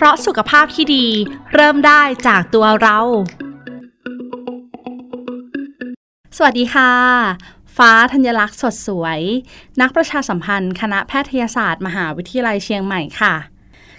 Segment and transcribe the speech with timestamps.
[0.00, 1.06] เพราะสุขภาพที่ดี
[1.54, 2.98] เริ่มได้จากตัวเรา
[6.36, 6.92] สวัสดีค่ะ
[7.76, 9.20] ฟ้าธัญลักษณ์สดสวย
[9.80, 13.34] นักประชาสัมพันธ์ คณะแพทยศาสตร์ มหาวิทยาลัยเชียงใหม่ค่ะ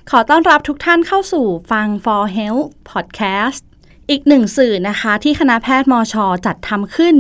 [0.10, 3.62] ขอต้อนรับทุกท่านเข้าสู่ฟัง For Health Podcast
[4.10, 7.16] อีกหนึ่งสื่อนะคะที่คณะแพทย์มอชอจัดทำขึ้น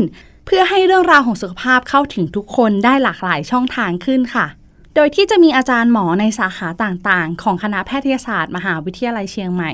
[0.45, 4.47] เพื่อให้เรื่องราวของสุขภาพเข้าถึงทุกคนได้หลากหลายช่องทางขึ้นค่ะ
[4.95, 9.71] โดยที่จะมีอาจารย์หมอในสาขาต่างๆ ของคณะแพทยศาสตร์ มหาวิทยาลัยเชียงใหม่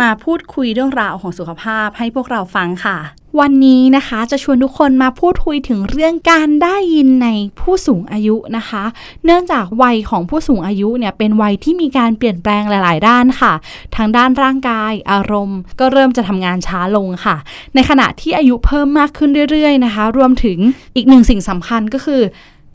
[0.00, 2.98] มาพูดคุยเรื่องราวของสุขภาพให้พวกเราฟังค่ะ
[3.40, 7.28] วันนี้นะคะจะชวนทุกคนมาพูดคุยถึงเรื่องการได้ยินใน
[7.60, 8.84] ผู้สูงอายุนะคะ
[9.24, 13.52] เนื่องจากวัยของผู้สูงอายุเนี่ยเป็นวัยที่มีการเปลี่ยนแปลงหลาย ๆ ด้านค่ะ
[13.96, 17.36] ทั้งด้านร่างกาย อารมณ์ ก็เริ่มจะทำงานช้าลงค่ะ
[17.74, 20.58] ในขณะที่อายุเพิ่มมากขึ้นเรื่อย ๆ นะคะ รวมถึง
[20.96, 22.22] อีกหนึ่งสิ่งสำคัญก็คือ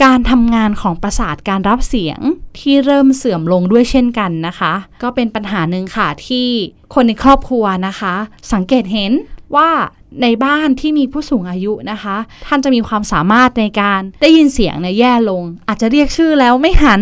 [0.03, 2.19] การทำงานของประสาทการรับเสียง
[2.59, 6.47] ที่เริ่มเสื่อมลงด้วยเช่นกันนะคะ ก็เป็นปัญหาหนึ่งค่ะที่
[6.93, 8.13] คนในครอบครัวนะคะ
[8.53, 9.11] สังเกตเห็น
[9.55, 9.69] ว่า
[10.21, 17.01] ในบ้านที่มีผู้สูงอายุนะคะ ท่านจะมีความสามารถในการได้ยินเสียงเนี่ยแย่ลง อาจจะเรียกชื่อแล้วไม่หัน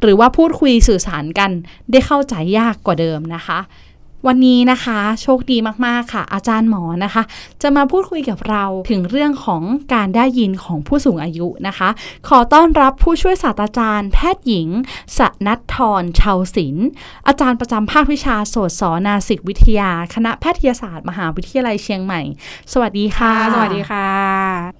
[0.00, 1.50] หรือว่าพูดคุยสื่อสารกัน
[1.90, 3.58] ได้เข้าใจยากกว่าเดิมนะคะ
[4.26, 7.22] วันนี้นะคะโชคดีมากๆค่ะ อาจารย์หมอนะคะ
[7.62, 9.62] จะมาพูดคุยกับเราถึงเรื่องของ
[9.94, 11.88] การได้ยินของผู้สูงอายุนะคะ
[12.28, 14.68] ขอต้อนรับผู้ช่วยศาสตราจารย์ แพทย์หญิง
[15.18, 16.86] สนัทธรชาวศิลป์
[17.28, 22.20] อาจารย์ประจำภาควิชาโสตศนาสิกวิทยา คณะแพทยศาสตร์ มหาวิทยาลัยเชียงใหม่
[22.72, 24.08] สวัสดีค่ะ สวัสดีค่ะ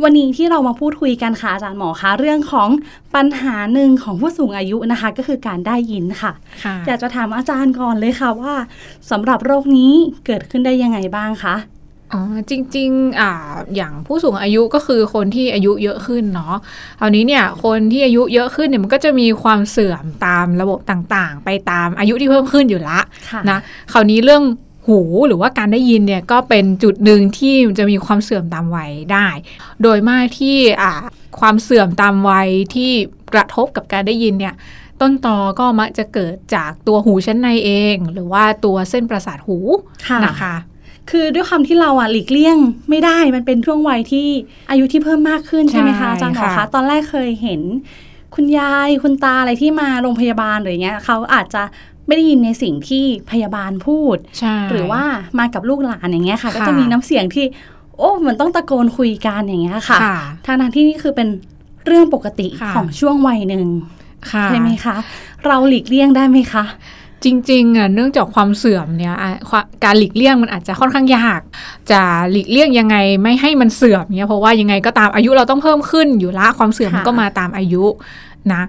[0.02, 2.68] วันนี้ที่เรามาพูดคุยกันค่ะอาจารย์หมอคะเรื่องของ
[3.14, 6.32] ปัญหาหนึ่งของผู้สูงอายุนะคะ ก็คือการได้ยินค่ะ
[6.64, 8.54] ค่ะอยากจะถามอาจารย์ก่อนเลยค่ะว่า
[9.10, 9.92] สำหรับโรคนี้
[10.26, 11.56] เกิดขึ้นได้ยังไงบ้างคะ
[12.12, 13.32] อ๋อจริงๆอ่า
[13.76, 16.54] อย่างผู้สูงอายุก็คือคนที่อายุเยอะขึ้นเนาะ
[17.00, 23.00] คราวนี้เนี่ยคนที่อายุเยอะขึ้นเนี่ยมันก็จะมีความเสื่อมตามระบบต่างๆ ไปตามอายุที่เพิ่มขึ้นอยู่ละ
[23.30, 23.58] ค่ะนะ
[23.92, 24.44] คราวนี้เรื่อง
[24.86, 29.26] หูหรือว่าการได้ยินเนี่ยก็เป็นจุดหนึ่งที่จะมีความเสื่อมตามวัยได้
[29.82, 30.92] โดยมากที่อ่า
[31.40, 32.90] ความเสื่อมตามวัยที่
[33.34, 34.54] กระทบกับการได้ยินเนี่ย
[35.00, 39.58] ต้นตอก็มักจะเกิดจากตัวหูชั้นในเอง หรือว่าตัวเส้นประสาทหู
[40.08, 40.54] ค่ะนะคะ
[41.10, 42.58] คือด้วยความที่เราอะหลีกเลี่ยง
[42.90, 44.28] ไม่ได้มันเป็นช่วงวัยที่
[44.70, 47.60] อายุที่เพิ่มมากขึ้นใช่ไหมคะใช่อาจารย์หมอคะค่ะตอนแรกเคยเห็น
[48.34, 51.62] คุณยายคุณตาอะไรที่มาโรงพยาบาลหรืออย่างเงี้ยเขาอาจจะ
[52.06, 55.02] ไม่ได้ยินในสิ่งที่พยาบาลพูดใช่หรือว่า
[55.38, 57.44] มากับลูกหลานอย่างเงี้ยค่ะค่ะก็จะมีน้ำเสียงที่
[57.96, 61.28] โอ้เหมือนต้องตะโกนคุยกันอย่างเงี้ยค่ะค่ะทางนั้นที่นี่คือเป็น
[61.86, 63.97] เรื่องปกติค่ะของช่วงวัยหนึ่งค่ะ
[64.50, 64.96] ใช่ไหมคะ
[65.46, 66.64] เราหลีกเลี่ยงได้ไหมคะ
[67.24, 71.40] จริงๆอะเนื่องจากความเสื่อมเนี่ยอะควการหลีกเลี่ยงมันอาจจะค่อนข้างยาก
[71.90, 77.84] จะหลีกเลี่ยงยังไงไม่ให้มันเสื่อมเนี่ยเพราะว่ายังไงก็ตามอายุเราต้องเพิ่มขึ้นอยู่ละความเสื่อมมันค่ะก็มาตามอายุ
[78.54, 78.62] นะ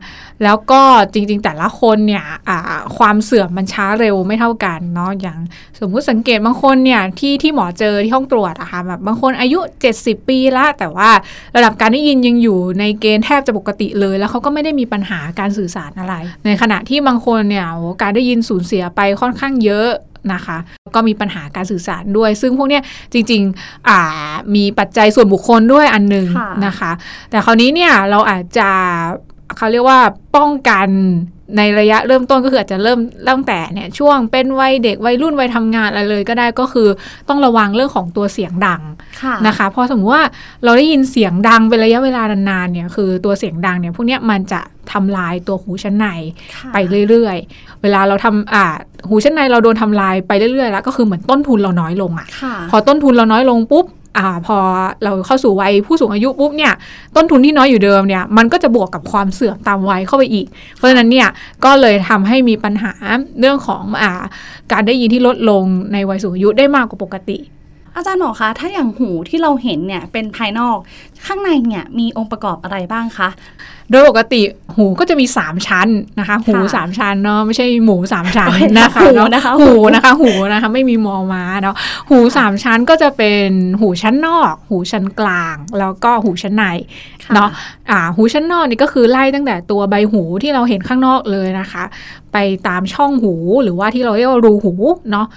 [0.43, 0.81] แล้วก็
[1.13, 2.59] จริง ๆ แต่ละคนเนี่ยอ่า
[2.97, 5.37] ความเสื่อมมันช้าเร็วไม่เท่ากันเนาะอย่าง
[5.79, 9.59] สมมุติสังเกตบางคนเนี่ยที่ที่หมอเจอที่ห้องตรวจอะค่ะแบบบางคนอายุ
[9.93, 11.09] 70 ปีละแต่ว่า
[11.55, 16.13] ระดับการได้ยินยังอยู่ในเกณฑ์แทบจะปกติเลย แล้วเขาก็ไม่ได้มีปัญหาการสื่อสารอะไร
[16.45, 19.89] ในขณะที่บางคนเนี่ยโอ้การได้ยินสูญเสียไปค่อนข้างเยอะ
[20.33, 20.57] นะคะ
[20.95, 23.99] ก็มีปัญหาการสื่อสารด้วย ซึ่งพวกเนี้ยจริงๆอ่า
[24.55, 26.91] มีปัจจัยส่วนบุคคลด้วยอันหนึ่งค่ะนะคะ
[27.29, 28.69] แต่คราวนี้เนี่ยเราอาจจะ
[29.57, 29.99] เขาเรียกว่า
[30.35, 30.89] ป้องกัน
[31.57, 32.99] ในระยะเริ่มต้นก็คืออาจจะเริ่ม
[33.29, 36.87] ตั้งแต่เนี่ยช่วงเป็นวัยเด็กวัยรุ่นวัยทำงานอะไรเลยก็ได้ก็คือ
[37.29, 38.81] ต้องระวังเรื่องของตัวเสียงดัง
[39.21, 40.25] ค่ะนะคะเพราะสมมติว่า
[40.63, 44.61] เราได้ยินเสียงดังเป็นระยะเวลานานๆเนี่ยคือตัวเสียงดังเนี่ยพวกเนี้ยมันจะ
[44.91, 46.07] ทำลายตัวหูชั้นใน
[46.55, 46.77] ค่ะไป
[47.09, 48.65] เรื่อยๆ เวลาเราทำอ่า
[49.09, 53.85] หูชั้นในเราโดนทำลายไปเรื่อยๆแล้วก็คือเหมือนต้นทุนเราน้อยลงอะค่ะ พอต้นทุนเราน้อยลงปุ๊บ
[54.17, 54.57] อพอ
[55.03, 56.73] เราเข้าสู่วัยผู้สูงอายุปุ๊บเนี่ย
[57.15, 61.27] ต้นทุนที่น้อยอยู่เดิมเนี่ยมันก็จะบวกกับความเสื่อมตามวัยเข้าไปอีก เพราะฉะนั้นเนี่ย
[61.65, 62.93] ก็เลยทำให้มีปัญหา
[63.39, 64.11] เรื่องของอา
[64.71, 65.63] การได้ยินที่ลดลง
[65.93, 67.37] ในวัยสูงอายุได้มากกว่าปกติ
[67.95, 70.77] อาจารย์หมอคะถ้าอย่างหูที่เราเห็นเนี่ยเป็นภายนอก
[71.25, 73.29] ข้างในเนี่ยมีองค์ประกอบอะไรบ้างคะ
[73.91, 74.41] โดยปกติ
[74.75, 75.87] หูก็จะมี 3 ชั้น
[76.19, 81.75] นะคะ หู 3 ชั้นเนาะไม่ใช่หมู 3 ชั้นโอเคนะคะหูเนาะนะคะหูนะคะหูนะคะไม่มีมอม้าเนาะ
[82.09, 83.49] หู 3 ชั้นก็จะเป็น
[83.79, 86.65] หูชั้นนอก หูชั้นกลาง แล้วก็หูชั้นใน
[87.25, 87.49] ค่ะเนาะ
[87.91, 91.83] อ่าหูชั้นนอกนี่ก็คือไล่ตั้งแต่ตัวใบหูที่เราเห็นข้างนอกเลยนะคะ
[92.33, 92.37] ไป
[92.67, 93.33] ตามช่องหู
[93.63, 94.73] หรือว่าที่เราเรียกว่ารูหู
[95.11, 95.27] เนาะ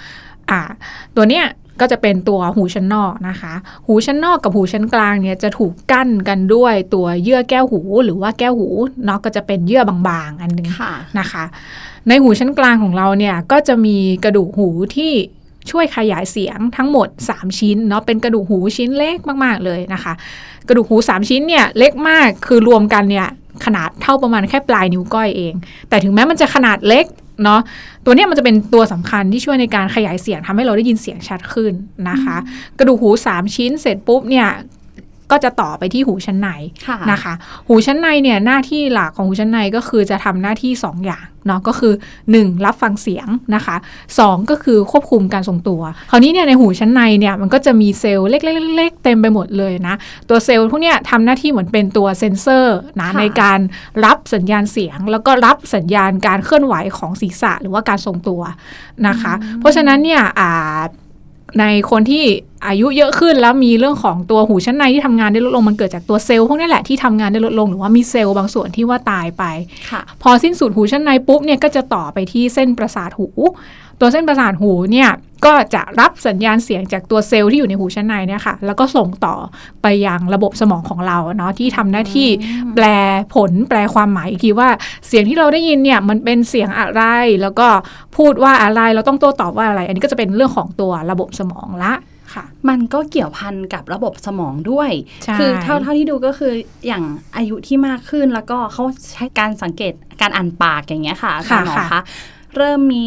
[0.51, 0.61] อ่า
[1.17, 1.45] ตัวเนี้ย
[1.81, 3.53] ก็จะเป็นตัวหูชั้นนอกนะคะ
[3.87, 8.69] หูชั้นนอกกับหูชั้นกลางเนี่ยจะถูกกั้นกันด้วยตัวเยื่อแก้วหู หรือว่าแก้วหู
[9.05, 11.45] เนาะก็จะเป็นเยื่อบางๆ อันหนึงค่ะนะคะ
[12.09, 15.13] ในหูชั้นกลางของเราเนี่ยก็จะมีกระดูกหูที่
[15.71, 20.13] ช่วยขยายเสียงทั้งหมด 3 ชิ้นเนาะเป็นกระดูกหูชิ้นเล็กมาก ๆ เลยนะคะ
[20.69, 23.29] กระดูกหู 3 ชิ้นเนี่ยเล็กมากคือรวมกันเนี่ย
[23.65, 25.55] ขนาดเท่าประมาณแค่ปลายนิ้วก้อยเอง
[25.89, 27.07] แต่ถึงแม้มันจะขนาดเล็ก
[27.45, 27.61] เนาะ
[28.05, 31.73] ตัวเนี้ยมันจะเป็นตัวสำคัญที่ช่วยในการขยายเสียงทำให้เราได้ยินเสียงชัดขึ้น
[32.09, 32.37] นะคะ
[32.79, 34.49] กระดูกหู 3 ชิ้นเสร็จปุ๊บเนี่ย
[35.33, 36.49] ก็จะต่อไปที่หูชั้นใน
[36.87, 37.33] ค่ะนะคะ
[37.69, 41.93] หูชั้นในเนี่ยหน้าที่หลักของหูชั้นในก็คือจะทำหน้าที่ 2 อย่างเนาะก็คือ
[42.29, 42.65] 1.
[42.65, 43.77] รับฟังเสียงนะคะ
[44.13, 49.95] 2 ก็คือควบคุมการทรงตัว คราวนี้เนี่ยในหูชั้นในเนี่ยมันก็จะมีเซลล์เล็กๆๆๆเต็มไปหมดเลยนะ
[50.29, 53.59] ตัวเซลล์พวกเนี้ยทำหน้าที่เหมือนเป็นตัวเซ็นเซอร์นะค่ะในการ
[54.05, 58.43] รับสัญญาณเสียง แล้วก็รับสัญญาณการเคลื่อนไหวของศีรษะหรือว่าการทรงตัว
[59.09, 60.79] นะคะ เพราะฉะนั้นเนี่ยอ่า
[61.61, 62.25] ในคนที่
[62.67, 69.45] อายุเยอะขึ้นแล้วมีเรื่องของตัวหูชั้นในที่ทำงานได้ลดลงมันเกิดจากตัวเซลล์พวกนี้แหละที่ทำงานได้ลดลงหรือว่ามีเซลล์บางส่วนที่ว่าตายไป
[69.91, 73.29] ค่ะพอสิ้นสุดหูชั้นในปุ๊บเนี่ยก็จะต่อไปที่เส้นประสาทหู
[74.05, 75.11] ตัวเส้นประสาทหูเนี่ย
[75.45, 79.35] ก็จะรับสัญญาณเสียงจากตัวเซลล์ที่อยู่ในหูชั้นในเนี่ยค่ะ แล้วก็ส่งต่อ
[79.83, 82.29] ไปยังระบบสมองของเราเนาะที่ทำหน้าที่
[82.75, 82.87] แปล
[83.35, 84.69] ผลแปลความหมายอีกทีว่า
[85.07, 87.03] เสียงที่เราได้ยินเนี่ยมันเป็นเสียงอะไร
[87.43, 87.69] แล้วก็
[88.17, 91.93] พูดว่าอะไรเราต้องโต้ตอบว่าอะไร อันนี้ก็จะเป็นเรื่องของตัวระบบสมองละ
[92.35, 94.91] ค่ะมันก็เกี่ยวพันกับระบบสมองด้วย
[95.25, 96.53] ใช่คือเท่าเท่าที่ดูก็คือ
[96.87, 97.05] อย่าง
[97.37, 102.03] อายุที่มากขึ้นแล้วก็เขาใช้การสังเกตการอ่านปากอย่างเงี้ยค่ะอาจารย์หมอค่ะคะ
[102.57, 103.07] เริ่มมี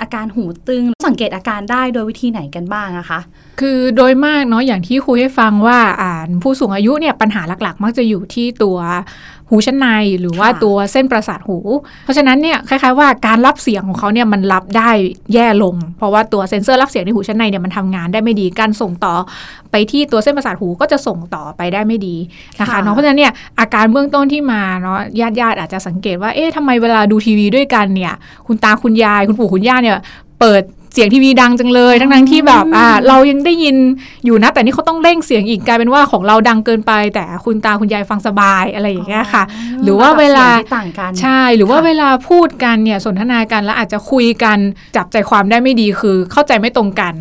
[0.00, 3.20] อาการหูตึง สังเกตอาการได้โดยวิธีไหนกันบ้างอะคะ
[3.60, 8.78] คือโดยมากเนาะอย่างที่คุยให้ฟังว่าอ่านผู้สูงอายุเนี่ยปัญหาหลักๆ มักจะอยู่ที่ตัว
[9.50, 9.86] หูชั้นใน
[10.20, 11.58] หรือว่าค่ะตัวเส้นประสาทหู
[12.04, 14.90] เพราะฉะนั้นเนี่ยคล้ายๆว่าการรับเสียงของเขาเนี่ยมันรับได้
[15.34, 19.14] แย่ลง เพราะว่าตัวเซ็นเซอร์รับเสียงในหูชั้นในเนี่ยมันทำงานได้ไม่ดีการส่งต่อ
[19.70, 22.16] ไปที่ตัวเส้นประสาทหูก็จะส่งต่อไปได้ไม่ดี
[22.60, 28.14] นะคะค่ะเนาะเพราะฉะนั้นเนี่ยอาการเบื้องต้นที่มาเนาะญาติๆอาจจะสังเกตว่าเอ๊ะทำไมเวลาดูทีวีด้วยกันเนี่ย
[28.46, 29.96] คุณตาคุณยายคุณปู่คุณย่าเนี่ย
[30.40, 30.62] เปิด
[30.94, 33.76] เสียงทีวีดังจังเลย ทั้งๆที่แบบอ่าเรายังได้ยิน
[34.24, 39.42] อยู่นะ แต่นี่เขาต้องเร่งเสียงอีกกลายเป็นว่าของเราดังเกินไป แต่คุณตาคุณยายฟังสบายอะไรอย่างเงี้ยค่ะ
[39.84, 44.58] หรือว่าเวลาระดับสียงที่ต่างกันใช่หรือว่าค่ะเวลาพูดกันเนี่ยสนทนากันแล้วอาจจะคุยกัน
[44.96, 47.14] จับใจความได้ไม่ดีคือเข้าใจไม่ตรงกัน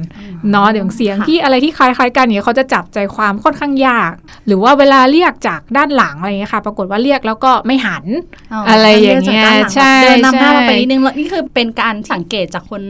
[0.52, 4.12] เนาะอย่างเสียงค่ะที่อะไรที่คล้ายๆกันเนี่ยเขาจะจับใจความค่อนข้างยาก
[4.48, 8.06] หรือว่าเวลาเรียกจากด้านหลังอะไรเงี้ยค่ะ ปรากฏว่าเรียกแล้วก็ไม่หัน
[8.70, 12.82] อะไรอย่างเงี้ยใช่เดินนำหน้าใช่เราไปนิดนึงแล้วนี่คือเป็นการสังเกตจากคน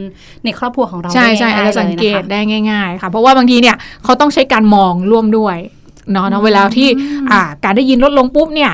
[0.43, 2.39] ในครอบครัวของเราใช่ใช่ได้อาจง่ายจะๆสังเกตลยนะคะได้
[2.71, 5.57] ง่าย ๆ ค่ะ เพราะว่าบางทีเนี่ยเขาต้องใช้การมองร่วมด้วย
[6.11, 6.89] เนาะเนาะเวลาที่
[7.31, 8.71] อ่าการได้ยินลดลงปุ๊บเนี่ย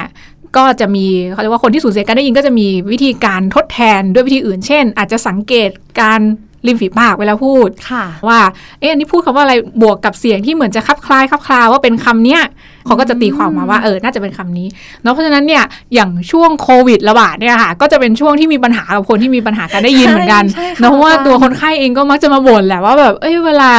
[0.58, 5.70] ก็จะมีเขาเรียกว่าคนที่สูญเสียการได้ยินก็จะมีวิธีการทดแทนด้วยวิธีอื่น เช่น อาจจะสังเกต
[6.02, 6.22] การ
[6.68, 8.40] ริมฝีปากเวลาพูดค่ะว่า
[8.80, 12.42] เอ๊ะอันนี้พูดคำว่าอะไรบวกกับเสียงที่เหมือนจะคลับคล้ายคลับคลาว่าเป็นคำเนี้ย
[12.86, 14.68] เขาก็จะตีความมาว่าเออน่าจะเป็นคำนี้
[15.04, 15.64] เนาะเพราะฉะนั้นเนี่ย
[15.94, 23.70] อย่างช่วงโควิดระบาดเนี่ยค่ะ ก็จะเป็นช่วงที่มีปัญหากับคนที่มีปัญหาการได้ยินเหมือนกันใช่ใช่ค่ะเนาะเพราะว่าอาจารย์ตัวคนไข้เองก็มักจะมาบ่นแหละว่าแบบเอ้ยเวลา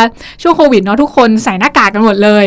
[0.43, 2.47] ช่วงโควิดเนาะทุกคนใส่หน้ากากกันหมดเลย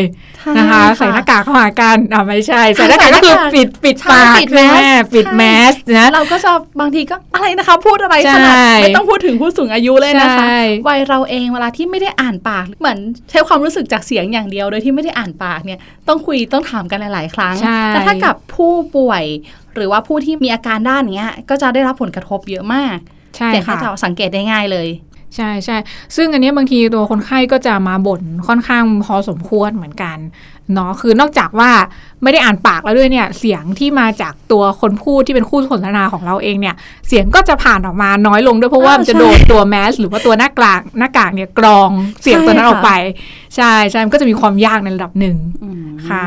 [0.58, 6.50] นะคะใส่หน้ากากเข้าหากันอ่าไม่ใช่ ใส่หน้ากากก็คือปิดปิดใช่ปากปิดใช่ไหมแมสปิดใช่แมสนะเราก็จะ
[6.80, 12.98] บางทีก็อะไรนะคะ พูดอะไรขนาดใช่ไม่ต้องพูดถึงผู้สูงอายุเลยนะคะใช่วัยเราเองเวลาที่ไม่ได้อ่านปากเหมือน
[13.30, 19.24] ใช้ความรู้สึกจากเสียงอย่างเดียวโดยที่ไม่ได้อ่านปากเนี่ยต้องคุยต้องถามกันหลาย ๆ ครั้งใช่แต่ถ้ากับผู้ป่วย
[19.74, 22.96] หรือว่าผู้ที่มีอาการด้านเนี้ย ก็จะได้รับผลกระทบเยอะมาก
[23.36, 24.88] ใช่เสียงก็ค่ะจะสังเกตได้ง่ายเลย
[25.36, 25.76] ใช่ใช่
[26.16, 30.18] ซึ่งอันเนี้ยบางทีตัวคนไข้ก็จะมาบ่นค่อนข้างพอสมควรเหมือนกัน
[30.74, 31.70] เนาะ คือนอกจากว่า
[32.22, 36.74] ไม่ได้อ่านปากแล้วด้วยเนี่ย เสียงที่มาจากตัวคนพูดที่เป็นคู่สนทนาของเราเองเนี่ย
[37.08, 41.90] เสียงก็จะผ่านออกมาน้อยลงด้วยเพราะว่าอ่ามันจะใช่โดนตัวแมสหรือว่าตัวหน้ากากหน้ากากเนี่ยกรอง
[42.22, 42.90] เสียงใช่ตัวนั้นออกค่ะไป
[43.56, 46.26] ใช่ใช่มันก็จะมีความยากในระดับหนึ่งอืมค่ะ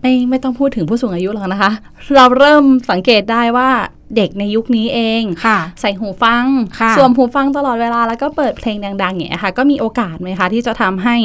[0.00, 1.70] ไม่ไม่ต้องพูดถึงผู้สูงอายุหรอกนะคะ
[2.16, 3.70] เราเริ่มสังเกตได้ว่า
[4.16, 6.44] เด็กในยุคนี้เองค่ะใส่หูฟัง
[6.80, 11.16] ค่ะสวมหูฟังตลอดเวลาแล้วก็เปิดเพลงดัง ๆอย่างเงี้ยค่ะ ก็มีโอกาสไหมคะ ที่จะทำให้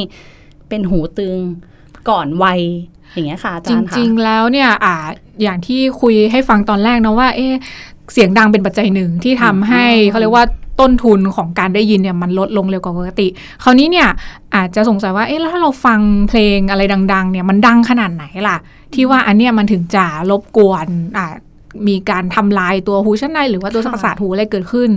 [0.69, 1.37] เป็นหูตึง
[2.09, 2.61] ก่อนวัย
[3.13, 4.95] อย่างเงี้ยค่ะอาจจารย์ค่ะริง ๆ แล้วเนี่ยอ่า
[5.41, 7.53] อย่างที่คุยให้ฟังตอนแรกนะว่า เอ๊ะ
[8.13, 10.45] เสียงดังเป็นปัจจัยหนึ่งที่ทำให้อ๋อเขาเรียกว่า
[10.79, 13.27] ต้นทุนของการได้ยินเนี่ยมันลดลงเร็วกว่าปกติ
[13.63, 14.07] คราวนี้เนี่ย
[14.55, 16.81] อาจจะสงสัยว่า เอ๊ะแล้วถ้าเราฟังเพลงอะไร
[17.13, 18.57] ดัง ๆ เนี่ยมันดังขนาดไหนล่ะ
[18.93, 21.27] ที่ว่าอันเนี้ยมันถึงจะรบกวนอ่า
[21.87, 24.89] มีการทำลายตัวหูชั้นในหรือว่าตัวค่ะประสาทหูอะไรเกิดขึ้น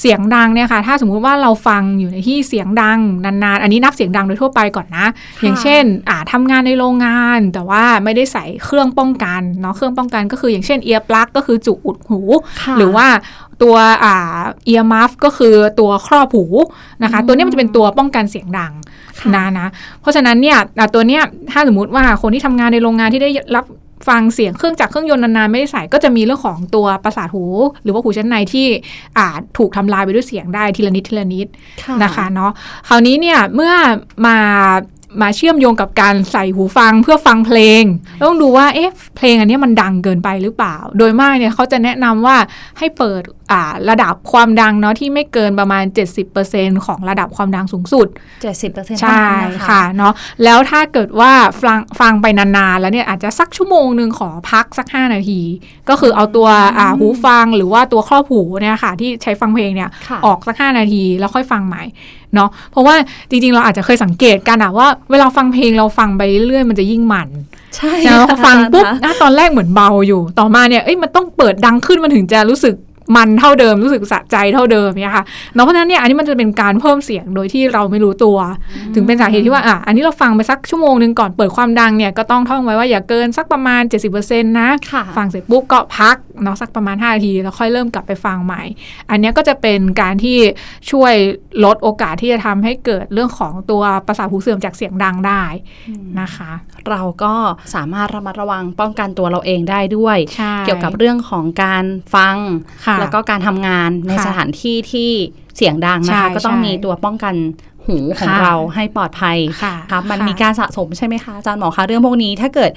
[0.00, 5.06] เสียงดังเนี่ยค่ะ ถ้าสมมุติว่าเราฟังอยู่ในที่เสียงดังนานๆ อันนี้นับเสียงดังโดยทั่วไปก่อนนะ
[5.42, 12.20] อย่างเช่นอ่าทำงานในโรงงาน แต่ว่าไม่ได้ใส่เครื่องป้องกันเนาะเครื่องป้องกันก็คืออย่างเช่นเอียร์ปลั๊กก็คือจุอุดหู
[12.62, 13.06] ค่ะหรือว่า
[13.62, 16.44] ตัวอ่าเอียร์มัฟก็คือตัวครอบหู
[17.02, 18.72] นะคะ ตัวเนี้ยมันจะเป็นตัวป้องกันเสียงดัง
[19.20, 19.66] ค่ะนะนะ
[20.00, 23.64] เพราะฉะนั้นเนี่ยอะตัวเนี้ยถ้าสมมติว่าคนที่ทำงานในโรงงานที่ได้รับ
[24.08, 27.44] ฟังเสียงเครื่องจักรเครื่องยนต์นานๆไม่ได้ใส่ก็จะมีเรื่องของตัวประสาทหู
[27.82, 28.66] หรือว่าหูชั้นในที่
[29.18, 31.46] อาจถูกทำลายไปด้วยเสียงได้ทีละนิดทีละนิด
[32.02, 32.52] นะคะเนาะ
[32.88, 33.72] คราวนี้เนี่ยเมื่อ
[34.26, 34.38] มา
[35.22, 37.82] มาเชื่อมโยงกับการใส่หูฟังเพื่อฟังเพลง
[38.22, 42.36] ต้องดูว่าเอ๊ะเพลงอันเนี้ยมันดังเกินไปหรือเปล่า โดยมากเนี่ยเขาจะแนะนำว่า
[42.78, 45.84] ให้เปิดอ่าระดับความดังเนาะที่ไม่เกินประมาณ
[46.34, 48.06] 70%ของระดับความดังสูงสุด
[48.42, 49.28] เจ็ดสิบเปอร์เซ็นต์ใช่
[49.68, 50.12] ค่ะเนาะ
[50.44, 55.40] แล้วถ้าเกิดว่าฟังฟังไปนานๆ แล้วเนี่ยอาจจะสักชั่วโมงหนึ่งขอพักสัก 5 นาที
[55.88, 61.82] ก็คือเอาตัวอ่าหูฟังหรือว่าตัวครอบหูเนี่ยค่ะที่ใช้ฟังเพลงเนี่ยค่ะออกสัก 5 นาทีแล้วค่อยฟังใหม่
[62.34, 62.94] เนาะเพราะว่า
[63.30, 67.28] จริงๆ เราอาจจะเคยสังเกตกันอะว่า เวลาฟังเพลงเราฟังไปเรื่อยๆมันจะยิ่งมัน
[67.76, 72.76] ใช่แล้วพอฟังปุ๊บค่ะอะตอนแรกเหมือนเบาอยู่ ต่อมาเนี่ยเอ้ยมันต้องเปิดดังขึ้นมันถึงจะรู้สึก
[73.16, 75.24] มันเท่าเดิมรู้สึกสะใจเท่าเดิมเนี่ยค่ะ
[75.54, 78.36] เนาะเพราะฉะนั้นเนี่ยอันนี้มันจะเป็นการเพิ่มเสียงโดยที่เราไม่รู้ตัว
[78.94, 83.82] ถึงเป็นสาเหตุที่ว่าอะอันนี้เราฟังไปสักชั่วโมงหนึ่งก่อนเปิดความดังเนี่ยก็ต้องท่องไว้ว่าอย่าเกินสักประมาณ
[84.16, 88.62] 70%นะค่ะฟังเสร็จปุ๊บก็พักเนาะสักประมาณ 5 นาที แล้วค่อยเริ่มกลับไปฟังใหม่
[89.10, 90.38] อันเนี้ยก็จะเป็นการที่
[90.90, 91.14] ช่วย
[91.64, 95.42] ลดโอกาสที่จะทำให้เกิดเรื่องของตัวประสาทหูเสื่อมจากเสียงดังได้
[96.20, 96.52] นะคะ
[96.90, 97.34] เราก็
[97.74, 102.36] สามารถระมัดระวังป้องกันตัวเราเองได้ด้วยใช่เกี่ยวกับเรื่องของการฟัง
[102.86, 105.10] ค่ะแล้วก็การทำงานในค่ะสถานที่ที่
[105.56, 107.34] เสียงดังนะคะใช่ก็ต้องใช่มีตัวป้องกัน
[107.86, 112.70] หูของค่ะเราให้ปลอดภัยค่ะครับมันค่ะมีการสะสมใช่ไหมคะอาจารย์หมอคะเรื่องพวกนี้ถ้าเกิด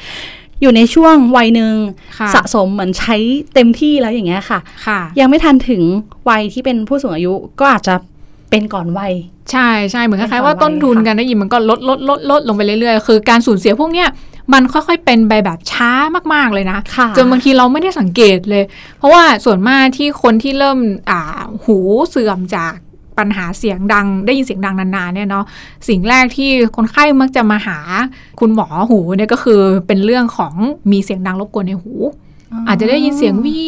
[0.61, 1.73] อยู่ในช่วงวัยหนึ่ง
[2.17, 3.15] ค่ะสะสมเหมือนใช้
[3.53, 5.81] เต็มที่แล้วอย่างเงี้ยค่ะค่ะ ยังไม่ทันถึง
[6.29, 7.95] วัยที่เป็นผู้สูงอายุก็อาจจะ
[8.49, 9.13] เป็นก่อนวัย
[9.51, 14.09] ใช่ใช่เหมือนคเป็นล้ายๆว่าความต้นทุนไวค่ะการได้ยินมันก็ลดลดลดลดลงไปเรื่อยๆ คือการสูญเสียพวกเนี้ย
[14.53, 15.91] มันค่อยๆ เป็นไปแบบช้า
[16.33, 18.63] มากๆเลยนะค่ะจนบางทีเราไม่ได้สังเกตเลย
[18.97, 21.21] เพราะว่าส่วนมากที่คนที่เริ่มอ่า
[21.65, 21.77] หู
[22.09, 22.73] เสื่อมจาก
[23.17, 25.45] ปัญหาเสียงดัง ได้ยินเสียงดังนานๆเนี่ยเนาะ
[25.87, 27.77] สิ่งแรกที่คนไข้มักจะมาหา
[28.39, 30.53] คุณหมอหูเนี่ยก็คือเป็นเรื่องของ
[30.91, 31.93] มีเสียงดังรบกวนในหู
[32.67, 33.59] อาจจะได้ยินเสียงวี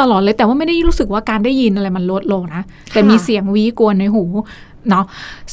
[0.00, 4.24] ตลอดเลยแต่ว่าไม่ได้รู้สึกว่าการได้ยินอะไรมันลดลงนะแต่มีเสียงวีกวนในหู
[4.90, 5.04] เนาะ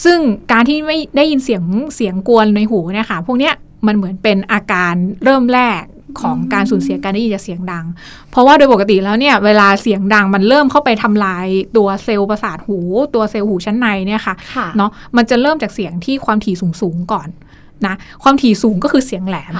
[0.04, 0.20] ซึ่ง
[0.51, 1.63] การที่ไม่ได้ยินเสียง
[1.96, 3.54] เสียงกวนในหูเนี่ยค่ะพวกเนี้ย
[3.88, 5.84] มันเหมือนเป็นอาการเริ่มแรก
[6.21, 7.86] ของการสูญเสียการได้ยินจากเสียงดัง
[8.31, 11.47] เพราะว่าโดยปกติแล้วเนี่ยเวลาเสียงดังมันเริ่มเข้าไปทำลาย
[11.77, 12.79] ตัวเซลล์ประสาทหู
[13.13, 17.27] ตัวเซลล์หูชั้นในเนี่ยค่ะค่ะเนาะมันจะเริ่มจากเสียงที่ความถี่สูงสูงๆก่อน
[17.86, 19.53] นะความถี่สูงก็คือเสียงแหลม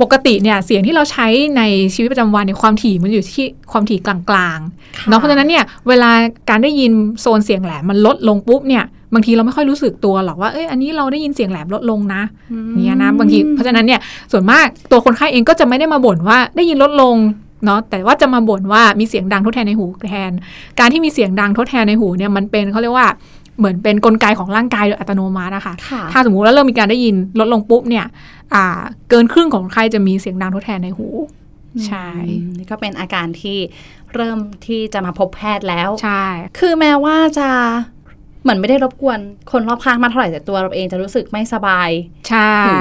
[0.00, 1.62] ปกติเนี่ยเสียงที่เราใช้ใน
[1.94, 6.10] ชีวิตประจำวันเนี่ยความถี่มันอยู่ที่ความถี่กลางๆเนาะเพราะฉะนั้นเนี่ยเวลา
[6.48, 12.22] การได้ยินโซนเสียงแหลมมันลดลงปุ๊บเนี่ย บางทีเราไม่ค่อยรู้สึกตัวหรอกว่าเอ้ยอันนี้เราได้ยินเสียงแหลมลดลงนะ
[12.74, 14.00] เนี่ยนะบางทีเพราะฉะนั้นเนี่ย
[14.32, 17.16] ส่วนมากตัวคนไข้เองก็จะไม่ได้มาบ่นว่าได้ยินลดลง
[17.64, 20.30] เนาะแต่ว่าจะมาบ่นว่ามีเสียงดังทดแทนในหูแทน
[20.78, 23.08] การที่มีเสียงดังทดแทนในหูเนี่ยมันเป็นเขาเรียกว่า
[23.58, 28.04] เหมือนเป็นกลไกของร่างกายโดยอัตโนมัตินะคะค่ะถ้าสมมุติว่าเริ่มมีการได้ยินลดลงปุ๊บเนี่ย
[28.54, 28.64] อ่า
[29.10, 31.06] เกินครึ่งของคนไข้จะมีเสียงดังทดแทนในหู
[31.86, 33.58] ใช่อืมนี่ก็เป็นอาการที่
[34.14, 36.24] เริ่มที่จะมาพบแพทย์แล้ว ใช่
[36.58, 37.50] คือแม้ว่าจะ
[38.44, 39.18] เหมือนไม่ได้รบกวน
[39.52, 41.90] คนรอบข้างมากเท่าไหร่แต่ตัวเราเองจะรู้สึกไม่สบาย
[42.28, 42.74] ใช่หู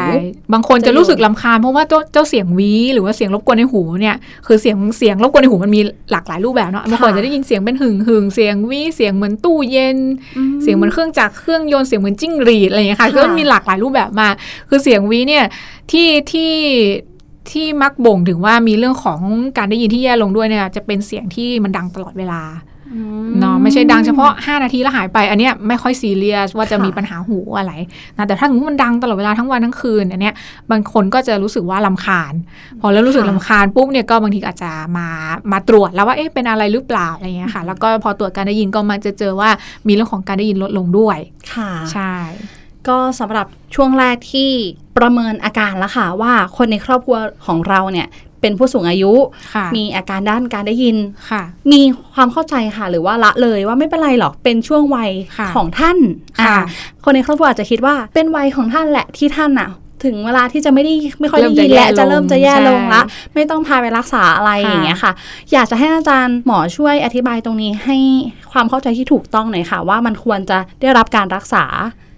[0.54, 4.16] บางคนจะรู้สึกลำคาญเพราะว่าเจ้าเจ้าเสียงหวีหรือว่าเสียงรบกวนในหูเนี่ย
[4.48, 9.98] คือเสียงเสียงรบกวนในหูมันมีหลากหลายรูปแบบเนาะบางคนจะได้ยินเสียงเป็นหึ่งหึ่งเสียงหวีเสียงเหมือนตู้เย็น
[10.64, 14.34] เสียงเหมือนเครื่องจักรเครื่องยนต์เสียงเหมือนจิ้งหรีดอะไรอย่างเงี้ยค่ะค่ะคือมันมีหลากหลายรูปแบบมาก
[14.70, 15.46] คือเสียงหวีเนี่ย
[15.92, 16.54] ที่ที่
[17.52, 19.20] ที่มักบ่งถึงว่ามีเรื่องของ
[19.58, 22.42] การได้ยินที่แย่ลงด้วยเนี่ยจะเป็นเสียงที่มันดังตลอดเวลา
[23.40, 27.74] เนาะไม่ใช่ดังเฉพาะ 5 นาทีแล้วหายไป อันเนี้ยไม่ค่อยซีเรียสว่าจะค่ะมีปัญหาหูอะไร
[28.18, 30.34] นะแต่ถ้าสมมติมันดังตลอดเวลาทั้งวันทั้งคืนอันเนี้ย
[30.72, 32.34] บางคนก็จะรู้สึกว่าลำคาญ
[32.82, 35.08] พอแล้วรู้สึกลำคาญปุ๊บเนี่ยก็บางทีอาจจะมา
[35.52, 39.50] มาตรวจแล้วว่าเอ๊ะเป็นอะไรหรือเปล่าอะไรเงี้ยค่ะ แล้วก็พอตรวจการได้ยินก็มักจะเจอว่า
[39.88, 41.18] มีเรื่องของการได้ยินลดลงด้วย
[41.54, 42.14] ค่ะใช่
[42.88, 44.50] ก็สำหรับช่วงแรกที่
[44.98, 48.08] ประเมินอาการแล้วค่ะ ว่าคนในครอบครัวของเราเนี่ย
[48.44, 49.14] เป็นผู้สูงอายุ
[49.54, 50.98] ค่ะมีอาการด้านการได้ยิน
[51.30, 51.82] ค่ะ มี
[52.14, 55.98] ความเข้าใจค่ะ หรือว่าละเลยว่าไม่เป็นไรหรอกเป็นช่วงวัยค่ะของท่าน
[56.46, 56.64] ค่ะอ่า
[57.04, 59.70] คนในครอบครัวอาจจะคิดว่าเป็นวัยของท่านแหละที่ท่านน่ะ
[60.04, 65.12] ถึงเวลาที่จะไม่ได้ไม่ค่อยได้เริ่มจะยินและแย่ลงจะเริ่มจะแย่ลงใช่ละ ไม่ต้องพาไปรักษาอะไรค่ะอย่างเงี้ยค่ะ
[65.54, 67.98] อยากจะให้อาจารย์หมอช่วยอธิบายตรงนี้ให้
[68.52, 71.66] ความเข้าใจที่ถูกต้องหน่อยค่ะ ว่ามันควรจะได้รับการรักษา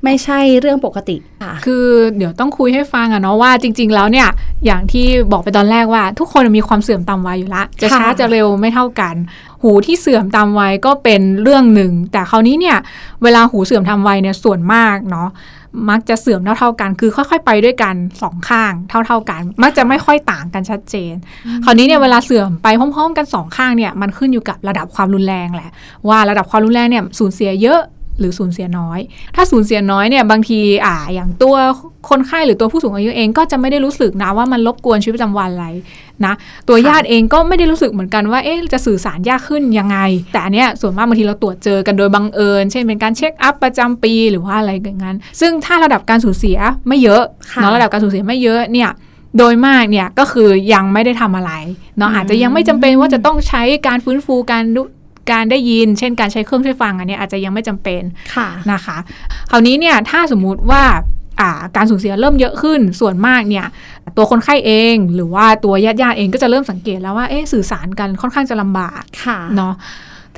[0.05, 1.85] ไม่ใช่เรื่องปกติค่ะคือ
[2.17, 4.27] เดี๋ยวต้องคุยให้ฟังอะเนาะว่าจริง ๆ แล้วเนี่ย
[4.65, 9.15] อย่างที่บอกไปตอนแรกว่า ทุกคนมีความเสื่อมตามวัยอยู่ละจะค่ะช้าจะเร็วไม่เท่ากัน
[9.61, 12.77] หูที่เสื่อมตามวัยก็เป็นเรื่องหนึ่ง แต่คราวนี้เนี่ย
[13.23, 15.29] เวลาหูเสื่อมตามวัยเนี่ยส่วนมากเนาะ
[15.89, 21.13] มักจะเสื่อมเท่าๆกัน คือค่อยๆ ไปด้วยกันสองข้างเท่าๆกัน มักจะไม่ค่อยต่างกันชัดเจน
[21.65, 25.71] คราวนี้เนี่ยเวลาเสื่อมไปพร้อมๆ กันสองข้างเนี่ยมันขึ้นอยู่กับระดับความรุนแรงแหละ
[26.09, 27.81] ว่าระดับความรุนแรงเนี่ยสูญเสียเยอะ
[28.19, 28.99] หรือสูญเสียน้อย
[29.35, 31.55] ถ้าสูญเสียน้อยเนี่ยบางทีอ่าอย่างตัว
[32.09, 35.67] คนไข้หรือตัวผู้สูงอายุเองก็จะไม่ได้รู้สึกนะว่ามันรบกวนชีวิตประจำวันอะไร
[36.25, 36.33] นะ
[36.67, 39.97] ตัวญาติเองก็ไม่ได้รู้สึกเหมือนกันว่าเอ๊ะจะสื่อสารยากขึ้นยังไง
[40.31, 46.57] แต่อันเนี้ยส่วนมากบางทีเราตรวจเจอกันโดยบังเอิญ เช่นเป็นการเช็คอัพประจำปีหรือว่าอะไรอย่างนั้น ซึ่งถ้าระดับการสูญเสีย
[46.87, 48.89] ไม่เยอะค่ะเนาะระดับการสูญเสียไม่เยอะเนี่ย
[49.37, 51.51] โดยมากเนี่ยก็คือยังไม่ได้ทำอะไร
[51.97, 54.81] เนาะอาจจะยังไม่จำเป็นว่าจะต้องใช้การฟื้นฟูการดู
[55.31, 58.01] การได้ยิน เช่นการใช้เครื่องช่วยฟังอันเนี้ยอาจจะยังไม่จำเป็น
[58.35, 58.97] ค่ะนะคะ
[59.51, 60.83] คราวนี้เนี่ยถ้าสมมุติว่า
[61.41, 63.65] อ่าการสูญเสียเริ่มเยอะขึ้นส่วนมากเนี่ย
[64.17, 69.73] ตัวคนไข้เองหรือว่าตัวญาติญาติๆเองก็จะเริ่มสังเกตแล้วว่าเอ๊ะสื่อสารกันค่อนข้างจะลำบากค่ะเนาะ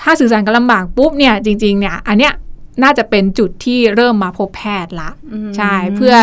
[0.01, 2.33] ถ้าสื่อสารกันลำบากปุ๊บเนี่ยจริงๆเนี่ยอันเนี้ย
[2.83, 6.13] น่าจะเป็นจุดที่เริ่มมาพบแพทย์ละอืมใช่เพื่อ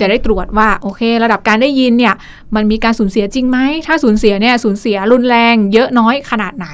[0.00, 2.14] จะได้ตรวจว่าโอเค ระดับการได้ยินเนี่ย
[2.54, 6.68] มันมีการสูญเสียจริงไหม ถ้าสูญเสียเนี่ยสูญเสียรุนแรง เยอะน้อยขนาดไหน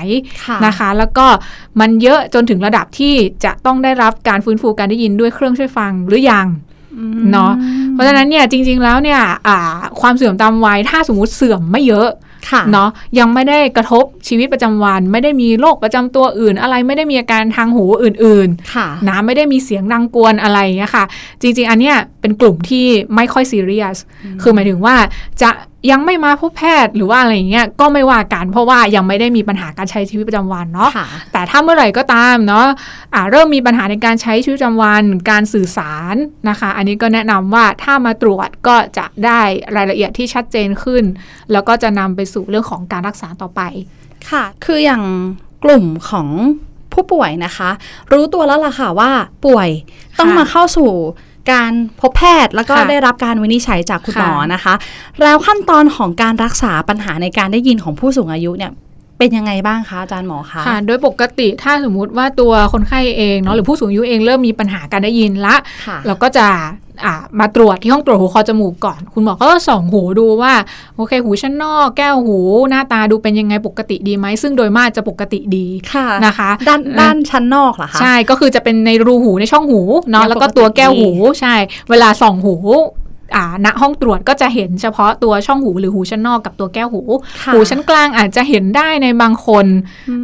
[0.44, 1.26] ค่ะนะคะ แล้วก็
[1.80, 6.46] มันเยอะจนถึงระดับที่จะต้องได้รับการฟื้นฟูการได้ยินด้วยเครื่องช่วยฟังหรือยัง
[6.98, 7.52] อืมเนาะ
[7.92, 9.58] เพราะฉะนั้นเนี่ยจริง ๆแล้วเนี่ยอ่า
[10.00, 12.29] ความเสื่อมตามวัยถ้าสมมติเสื่อมไม่เยอะค่ะ
[12.72, 21.04] เนาะยังไม่ได้กระทบชีวิตประจำวัน ไม่ได้มีโรคประจำตัวอื่น อะไรไม่ได้มีอาการทางหูอื่นค่ะๆนะไม่ได้มีเสียงดังกวนอะไรอย่างเงี้ยค่ะ
[21.40, 23.96] จริงๆ อันเนี้ยเป็นกลุ่มที่ไม่ค่อยซีเรียส
[24.42, 24.94] คือหมายถึงว่า
[25.42, 25.50] จะ
[25.90, 32.66] ยังไม่มาพบแพทย์หรือว่าอะไรอย่างเงี้ยก็ไม่ว่ากันเพราะว่ายังไม่ได้มีปัญหาการใช้ชีวิตประจำวันเนาะค่ะแต่ถ้าเมื่อไหร่ก็ตามเนาะ
[33.14, 36.14] อ่าเริ่มมีปัญหาในการใช้ชีวิตประจำวัน การสื่อสาร
[36.48, 39.40] นะคะ อันนี้ก็แนะนำว่าถ้ามาตรวจก็จะได้
[39.76, 41.04] รายละเอียดที่ชัดเจนขึ้น
[41.52, 43.60] แล้วก็จะนำไปสู่เรื่องของการรักษาต่อไป
[44.30, 45.02] ค่ะ คืออย่าง
[45.64, 46.28] กลุ่มของ
[46.92, 47.70] ผู้ป่วยนะคะ
[48.12, 49.10] รู้ตัวแล้วล่ะค่ะว่า
[49.46, 49.68] ป่วย
[50.18, 50.90] ต้องมาเข้าสู่
[51.52, 54.74] การพบแพทย์แล้วก็ค่ะได้รับการวินิจฉัยจากคุณค่ะหมอนะคะ
[55.22, 58.72] แล้วขั้นตอนของการรักษาปัญหาในการได้ยินของผู้สูงอายุเนี่ย
[59.20, 66.46] เป็นยังไงบ้างคะอาจารย์หมอคะค่ะ โดยปกติถ้าสมมุติว่าตัวคนไข้เองเนาะหรือผู้สูงอายุเองเริ่มมีปัญหาการได้ยินละค่ะเราก็จะ
[67.04, 70.52] อ่ามาตรวจที่ห้องตรวจหูคอจมูกก่อน คุณหมอก็จะส่องหูดูว่า
[70.96, 72.38] โอเค หูชั้นนอก แก้วหู
[72.70, 81.54] หน้าตาดูเป็นยังไงปกติดีไหม ซึ่งโดยมากจะปกติดีค่ะนะคะ ด้านด้านชั้นนอกเหรอคะ ใช่ ก็คือจะเป็นในรูหูในช่องหูเนาะยังแล้วก็ปกติตัวแก้วหูดีใช่
[81.90, 82.99] เวลาส่องหูอ่า
[83.64, 87.02] ณห้องตรวจก็จะเห็นเฉพาะตัวช่องหูหรือหูชั้นนอกกับตัวแก้วหู
[87.42, 89.66] ค่ะหูชั้นกลางอาจจะเห็นได้ในบางคน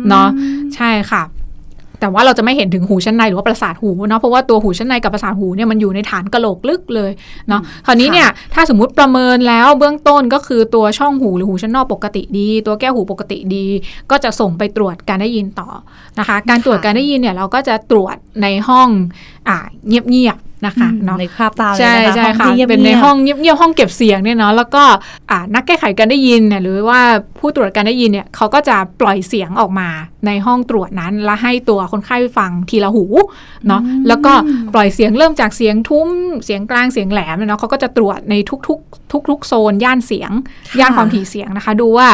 [0.09, 0.29] เนาะ
[0.75, 1.23] ใช่ค่ะ
[2.01, 7.11] แต่ว่าเราจะไม่เห็นถึงหูชั้นในหรือว่าประสาทหูเนาะเพราะว่าตัวหูชั้นในกับประสาทหูเนี่ยมันอยู่ในฐานกะโหลกลึกเลย
[7.49, 13.67] เนาะคราวนี้เนี่ยถ้าสมมุติประเมินแล้วเบื้องต้นก็คือตัวช่องหูหรือหูชั้นนอกปกติดี ตัวแก้วหูปกติดี
[14.11, 15.69] ก็จะส่งไปตรวจการได้ยินต่อ
[16.19, 18.89] นะคะ การตรวจการได้ยินเนี่ยเราก็จะตรวจในห้อง
[19.49, 19.57] อ่า
[19.89, 24.83] เงียบๆนะคะอืมเนาะในคราบตามเลยใช่นะคะใช่ค่ะห้องที่งียบๆเป็นในห้องเงียบๆห้องเก็บเสียงเนี่ยเนาะแล้วก็
[25.31, 27.01] อ่านักแก้ไขการได้ยินเนี่ยหรือว่า
[27.39, 29.89] ผู้ตรวจการได้ยินเนี่ยเขาก็จะปล่อยเสียงออกมา
[30.27, 33.05] ในห้องตรวจนั้น แล้วให้ตัวคนไข้ฟังทีละหู
[33.67, 34.33] เนาะแล้วก็
[34.75, 36.09] ปล่อยเสียงเริ่มจากเสียงทุ้ม
[36.45, 38.35] เสียงกลางเสียงแหลมเนี่ยเนาะเขาก็จะตรวจใน
[38.69, 40.31] ทุกๆ ทุก ๆ โซนย่านเสียง
[40.81, 42.09] ย่านความถี่เสียงนะคะ ดูว่า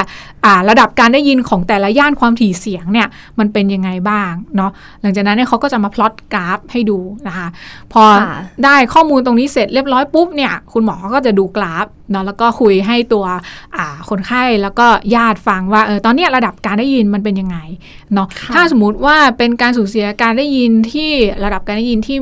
[0.45, 7.49] อ่าระดับการได้ยินของแต่ละย่านความถี่เสียงเนี่ยมันเป็นยังไงบ้างเนาะหลังจากนั้นเนี่ยเขาก็จะมาพลอตกราฟให้ดูนะคะ
[7.93, 13.25] พอค่ะได้ข้อมูลตรงนี้เสร็จเรียบร้อยปุ๊บเนี่ยคุณหมอก็จะดูกราฟเนาะแล้วก็คุยให้ตัว
[13.77, 17.59] อ่าคนไข้แล้วก็ญาติฟังว่าเออตอนเนี้ยระดับการได้ยินมันเป็นยังไง
[18.15, 21.11] เนาะค่ะถ้าสมมุติว่าเป็นการสูญเสียการได้ยินที่
[21.45, 22.17] ระดับการได้ยินที่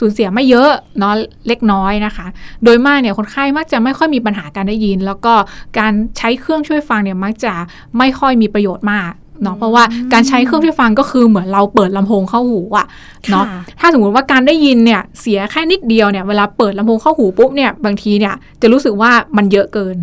[0.00, 1.14] สูญเสียไม่เยอะเนาะ
[1.48, 2.26] เล็กน้อยนะคะ
[2.64, 5.34] โดยมากเนี่ยคนไข้มักจะไม่ค่อยมีปัญหาการได้ยิน แล้วก็
[5.78, 7.54] การใช้เครื่องช่วยฟังเนี่ยมักจะ
[7.98, 12.86] ไม่ค่อยมีประโยชน์มาก เนาะเพราะว่าการใช้เครื่องช่วยฟังก็คือเหมือนเราเปิดลำโพงเข้าหูอะ
[13.30, 19.96] เนาะค่ะถ้าสมมติว่าการได้ยินเนี่ยเสียแค่นิดเดียวเนี่ยเวลาเปิดลำโพงเข้าหูปุ๊บเนี่ยบางทีเนี่ยจะรู้สึกว่ามันเยอะเกิน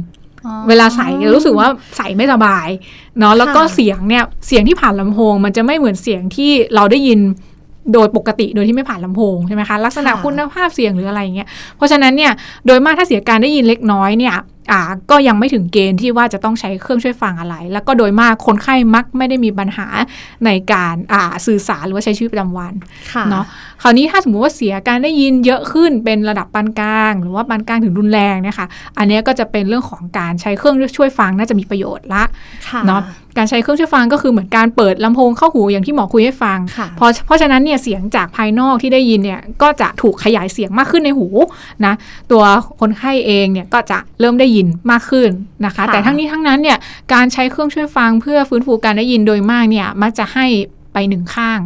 [0.46, 1.68] อ๋อเวลาใส่จะรู้สึกว่า
[1.98, 2.68] ใส่ไม่สบาย
[3.20, 7.20] เนาะแล้วก็ค่ะเสียงเนี่ยเสียงที่ผ่านลำโพง มันจะไม่เหมือนเสียงที่เราได้ยิน
[7.94, 12.32] โดยปกติโดยที่ไม่ผ่านลำโพงใช่ไหมคะลักษณะคุณภาพเสียงหรืออะไรอย่างเงี้ยเพราะฉะนั้นเนี่ย
[12.66, 14.36] โดยมากถ้าเสียการได้ยินเล็กน้อยเนี่ย
[14.72, 19.88] อ่าก็ยังไม่ถึงเกณฑ์ที่ว่าจะต้องใช้เครื่องช่วยฟังอะไร แล้วก็โดยมากคนไข้มักไม่ได้มีปัญหา
[20.46, 22.74] ในการอ่าสื่อสารหรือว่าใช้ชีวิตประจำวัน
[23.12, 23.46] ค่ะเนาะ
[23.82, 32.24] คราวนี้ถ้าสมมุติว่าเสียการได้ยินเยอะขึ้นเป็นระดับปานกลาง หรือว่าปานกลางถึงรุนแรงเนี่ยค่ะอันเนี้ยก็จะเป็นเรื่องของการใช้เครื่องช่วยฟังน่าจะมีประโยชน์ละ
[32.70, 33.02] ค่ะเนาะ
[33.38, 41.28] การใช้เครื่องช่วยฟังก็คือเหมือนการเปิดลำโพงเข้าหูอย่างที่หมอคุยให้ฟังค่ะเพราะเพราะฉะนั้นเนี่ยเสียงจากภายนอกที่ได้ยินเนี่ยก็จะถูกขยายเสียงมากขึ้นในหู
[41.86, 41.94] นะ
[42.32, 42.44] ตัว
[42.80, 45.30] คนไข้เองเนี่ยก็จะเริ่มได้ยินมากขึ้น
[45.66, 46.78] นะคะค่ะแต่ทั้งนี้ทั้งนั้นเนี่ย
[47.14, 50.46] การใช้เครื่องช่วยฟังเพื่อฟื้นฟูการได้ยินโดยมากเนี่ยมักจะให้
[50.94, 51.60] ไปหนึ่งข้าง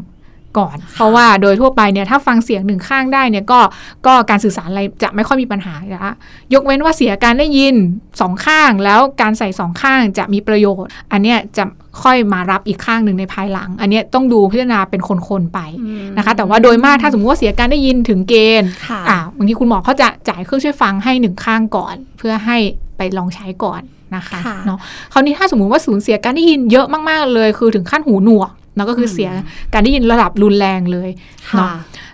[0.58, 3.60] ก่อน เพราะว่าโดยทั่วไปเนี่ยถ้าฟังเสียงหนึ่งข้างได้เนี่ยก็
[4.06, 6.14] ก็การสื่อสารอะไรจะไม่ค่อยมีปัญหาละ
[6.54, 7.76] ยกเว้นว่าเสียการได้ยิน
[8.22, 11.64] สองข้าง แล้วการใส่สองข้างจะมีประโยชน์ อันเนี้ยจะ
[12.04, 22.58] ค่อยมารับอีกข้างหนึ่งในภายหลัง อันเนี้ยต้องดูพิจารณาเป็นคนๆไปอืมนะคะ แต่ว่าโดยมากถ้าสมมติว่าเสียการได้ยินถึงเกณฑ์ค่ะอ่าบางทีคุณหมอเขาจะจ่ายเครื่องช่วยฟังให้หนึ่งข้างก่อน เพื่อให้
[22.98, 23.82] ไปลองใช้ก่อน
[24.16, 24.80] นะคะค่ะเนาะ
[25.14, 29.30] คราวนี้ถ้าสมมุติว่าสูญเสียการได้ยินเยอะมากๆเลย คือถึงขั้นหูหนวกเนาะก็คือเสีย
[29.74, 31.10] การได้ยินระดับรุนแรงเลย
[31.52, 31.70] ค่ะเนาะ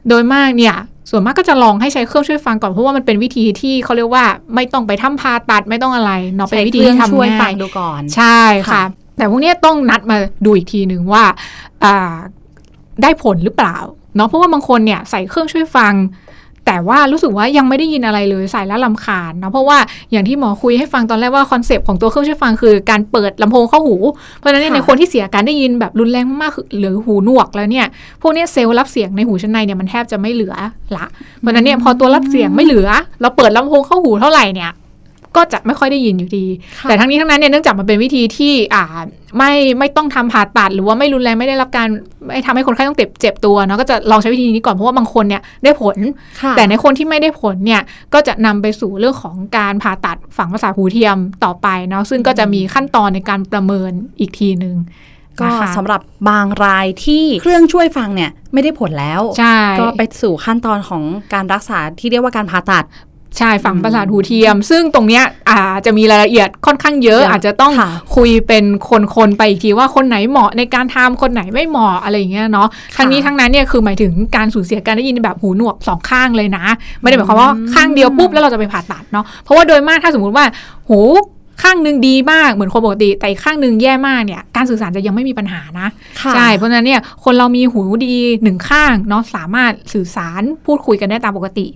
[0.08, 0.76] โดยมากเนี่ย
[1.10, 8.84] ส่วนมากก็จะลองให้ใช้เครื่องช่วยฟังก่อนเพราะว่ามันเป็นวิธีที่เขาเรียกว่าไม่ต้องไปทำผ่าตัดไม่ต้องอะไรเนาะเป็นใช้วิเคธีรื่องที่ทำช่วยฟัง่างยดูก่อนใช่ค่ะค่ะ
[9.22, 11.24] แต่พวกเนี้ยต้องนัดมาดูอีกทีหนึ่งว่า
[11.84, 12.16] อ่า
[13.02, 13.78] ได้ผลหรือเปล่า
[14.16, 15.94] เนาะเพราะว่าบางคนเนี่ยใส่เครื่องช่วยฟัง
[16.66, 19.78] แต่ว่ารู้สึกว่ายังไม่ได้ยินอะไรเลยใส่แล้วลำคาญเนาะเพราะว่า
[20.12, 23.96] อย่างที่หมอคุยให้ฟังตอนแรกว่าคอนเซปต์ของตัวเครื่องช่วยฟังคือการเปิดลำโพงเข้าหู
[24.38, 27.86] เพราะฉะนั้นเนี่ยค่ะในคนที่เสียการได้ยินแบบรุนแรงมากๆคือหรือหูหนวกแล้วเนี่ย
[28.22, 30.56] พวกเนี้ยเซลล์รับเสียงในหูชั้นในเนี่ยมันแทบจะไม่เหลือ
[30.96, 31.06] ละ
[31.40, 32.88] เพราะฉะนั้นเนี่ยพอตัวรับเสียงไม่เหลือ
[33.22, 34.72] เราเปิดลำโพงเข้าหูเท่าไหร่เนี่ย
[35.36, 36.46] ก็จะไม่ค่อยได้ยินอยู่ดี
[36.80, 38.86] ค่ะแต่ทั้งนี้ทั้งนั้นเนี่ยเนื่องจากมันเป็นวิธีที่อ่า
[39.38, 41.88] ไม่ไม่ต้องทำผ่าตัดหรือว่าไม่รุนแรงไม่ได้รับการ
[42.26, 45.98] ไม่ทำให้คนไข้ต้องเจ็บเจ็บตัวเนาะก็จะลองใช้วิธีนี้ก่อนเพราะว่าบางคนเนี่ยได้ผล
[46.42, 47.82] ค่ะแต่ในคนที่ไม่ได้ผลเนี่ย
[48.14, 54.76] ก็จะนำไปสู่เรื่องของการผ่าตัดฝังประสาทหูเทียมต่อไปเนาะซึ่งก็จะมีขั้นตอนในการประเมินอีกทีหนึ่ง
[55.40, 62.86] ก็นะคะสำหรับบางรายที่เครื่องช่วยฟังเนี่ยไม่ได้ผลแล้วใช่ก็ไปสู่ขั้นตอนของการรักษาที่เรียกว่าการผ่าตัด
[63.38, 68.66] ใช่ฝังอืมประสาทหูเทียม ซึ่งตรงเนี้ยอาจะมีรายละเอียดค่อนข้างเยอะเยอะอาจจะต้องค่ะคุยเป็น
[69.16, 72.68] คนๆไปอีกทีว่าคนไหนเหมาะในการทำคนไหนไม่เหมาะอะไรอย่างเงี้ยเนาะ
[72.98, 76.66] ทั้งนี้ทั้งนั้นเนี่ยคือหมายถึงการสูญเสียการได้ยินแบบหูหนวกสองข้างเลยนะ
[77.02, 80.46] ไม่ได้หมายความว่าข้างเดียวปุ๊บแล้วเราจะไปผ่าตัดเนาะเพราะว่าโดยมากถ้าสมมติว่า
[80.90, 81.00] หู
[81.62, 85.88] ข้างหนึ่งดีมากเหมือนคนปกติ แต่อีกข้างหนึ่งแย่มากเนี่ยการสื่อสารจะยังไม่มีปัญหานะ
[86.22, 91.68] ค่ะใช่เพราะฉะนั้นเนี่ยคนเรามีหูดีหนึ่งข้างเนาะสามารถสื่อสารพูดคุยกันได้ตามปกติ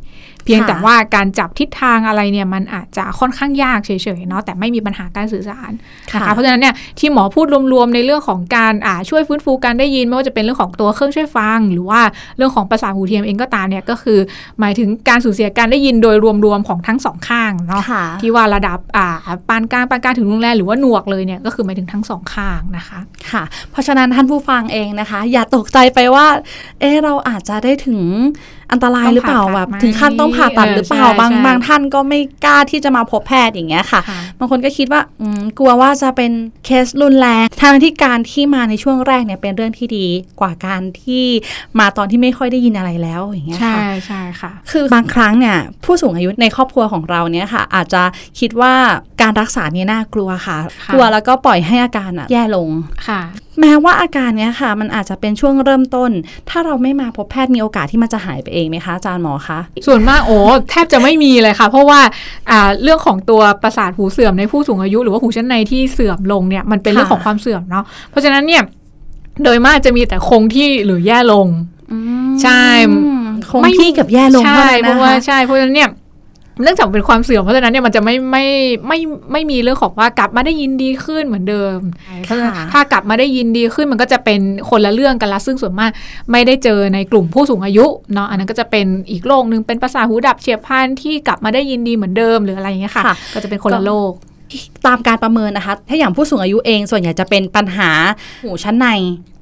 [0.46, 5.72] เพียงค่ะแต่ว่าการจับทิศทางอะไรเนี่ยมันอาจจะค่อนข้างยากเฉยๆเนาะแต่ไม่มีปัญหาการสื่อสาร
[6.14, 12.02] นะคะเพราะฉะนั้นเนี่ยที่หมอพูดรวมๆในเรื่องของการอ่าช่วยฟื้นฟูการได้ยินไม่ว่าจะเป็นเรื่องของตัวเครื่องช่วยฟัง หรือว่า
[12.38, 14.20] เรื่องของประสาทหูเทียมเองก็ตามเนี่ยก็คือ
[14.60, 19.08] หมายถึงการสูญเสียการได้ยินโดยรวมๆของทั้งสองข้างเนาะค่ะที่ว่าระดับอ่า
[19.50, 23.00] ปานกลางปานกลางถึงรุนแรงหรือว่าหนวกเลยเนี่ยก็คือหมายถึงทั้งสองข้างนะคะ
[23.32, 26.28] ค่ะ เพราะฉะนั้นท่านผู้ฟังเองนะคะ อย่าตกใจไปว่า
[26.80, 28.02] เอะเราอาจจะได้ถึง
[28.72, 36.32] อันตรายหรือเปล่าต้องผ่าตัดแบบไหมถึงขั้นต้องผ่าตัดเออหรือเปล่าใช่บางใช่บางท่านก็ไม่กล้าที่จะมาพบแพทย์อย่างเงี้ยค่ะค่ะบางคนก็คิดว่าอืมกลัวว่าจะเป็น
[36.66, 40.06] เคสรุนแรงทางที่การที่มาในช่วงแรกเนี่ยเป็นเรื่องที่ดี
[40.40, 41.26] กว่าการที่
[41.80, 48.04] มาตอนที่ไม่ค่อยได้ยินอะไรแล้วอย่างเงี้ยใช่ค่ะใช่ค่ะ คือบางครั้งเนี่ยผู้สูงอายุในครอบครัวของเราเนี่ยค่ะ อาจจะ
[48.40, 48.74] คิดว่า
[49.22, 52.70] การรักษาเนี่ยน่ากลัวค่ะค่ะกลัวแล้วก็ปล่อยให้อาการอะแย่ลง
[53.08, 53.22] ค่ะ
[53.62, 56.12] แม้ว่าอาการเนี้ยค่ะ มันอาจจะเป็นช่วงเริ่มต้น
[56.50, 60.38] ถ้าเราไม่มาพบแพทย์มีโอกาสที่มันจะหายไปเองไหมคะอาจารย์หมอคะ ส่วนมากโอ้
[60.70, 62.00] แทบจะไม่มีเลยค่ะ เพราะว่า
[62.84, 68.64] เรื่องของตัวประสาทหูเสื่อมในผู้สูงอายุ หรือว่าหูชั้นในที่เสื่อมลงเนี่ยมันเป็นเรื่องของความเสื่อมเนาะเพราะฉะนั้นเนี่ย
[69.44, 71.48] โดยมากจะมีแต่คงที่หรือแย่ลง
[72.44, 72.64] ใช่
[73.52, 75.90] คงที่กับแย่ลงใช่เพราะว่าใช่เพราะฉะนั้นเนี่ย
[76.64, 78.46] เนื่องจากเป็นความเสื่อมเพราะฉะนั้นเนี่ยมันจะไม่ไม่
[78.88, 79.00] ไม่
[79.32, 81.78] ไม่มีเรื่องของว่ากลับมาได้ยินดีขึ้นเหมือนเดิม
[82.24, 84.40] เพราะฉะนั้นถ้ากลับมาได้ยินดีขึ้นมันก็จะเป็น
[84.70, 85.92] คนละเรื่องกันละซึ่งส่วนมาก
[86.32, 94.12] ไม่ได้เจอในกลุ่มผู้สูงอายุเนาะอันนั้นก็จะเป็นอีกโรคหนึ่งเป็นประสาทหูดับเฉียบพลันที่กลับมาได้ยินดีเหมือนเดิมหรืออะไรอย่างเงี้ยค่ะค่ะ ก็จะเป็นคนละโรค
[94.88, 97.92] ตามการประเมินนะคะ ถ้าอย่างผู้สูงอายุเองส่วนใหญ่จะเป็นปัญหา
[98.44, 98.88] หูชั้นใน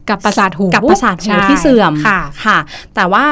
[0.10, 2.58] กับประสาทหูกับประสาทหูใช่ที่เสื่อมค่ะค่ะ
[2.96, 3.26] แต่ว่า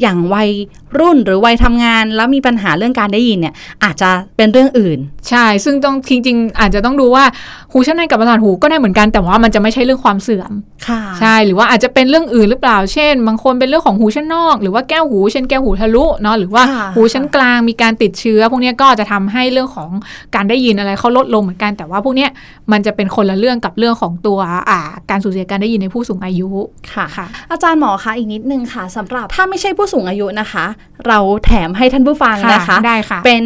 [0.00, 0.50] อย่างวัย
[0.98, 7.24] รุ่นหรือวัยทำงาน แล้วมีปัญหาเรื่องการได้ยินเนี่ยอาจจะเป็นเรื่องอื่น ใช่ ซึ่งต้องจริงๆ อาจจะต้องดูว่า
[7.72, 10.52] หูชั้นในกับประสาทหูก็ได้เหมือนกันแต่ว่ามันจะไม่ใช่เรื่องความเสื่อม
[10.88, 19.90] ค่ะใช่หรือว่าอาจจะเป็นเรื่องอื่นหรือเปล่าเช่น บางคนเป็นเรื่องของหูชั้นนอก หรือว่าแก้วหูเช่นแก้วหูทะลุเนาะหรือว่าค่ะหูชั้นกลางมีการติดเชื้อ พวกเนี้ยก็จะทำให้เรื่องของ
[20.34, 22.30] การได้ยินอะไรเขาลดลงเหมือนกันแต่ว่าพวกเนี้ย
[22.72, 24.38] มันจะเป็นคนละเรื่องกับเรื่องของตัว
[24.70, 26.48] อ่าการสูญเสียการได้ยินในผู้สูงอายุ
[26.94, 30.64] ค่ะค่ะอาจารย์หมอคะอีกนิดนึงค่ะสำหรับถ้าไม่ใช่ผู้สูงอายุนะคะ
[31.08, 33.44] เราแถมให้ท่านผู้ฟังนะคะได้ค่ะเป็น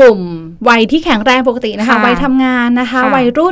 [0.00, 0.20] กลุ่ม
[0.68, 3.51] วัยที่แข็งแรงปกตินะคะค่ะวัยทำงานนะคะค่ะวัยรุ่